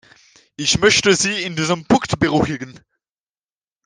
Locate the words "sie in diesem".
1.15-1.85